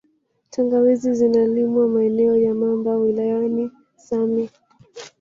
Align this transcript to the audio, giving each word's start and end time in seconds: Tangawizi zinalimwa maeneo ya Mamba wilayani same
Tangawizi 0.49 1.13
zinalimwa 1.13 1.87
maeneo 1.87 2.37
ya 2.37 2.53
Mamba 2.53 2.95
wilayani 2.95 3.71
same 3.95 4.49